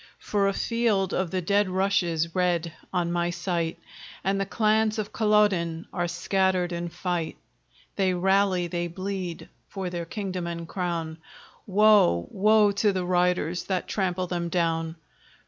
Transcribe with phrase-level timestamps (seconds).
[0.17, 3.77] For a field of the dead rushes red on my sight,
[4.23, 7.37] And the clans of Culloden are scattered in fight.
[7.97, 11.19] They rally, they bleed, for their kingdom and crown;
[11.67, 14.95] Woe, woe to the riders that trample them down!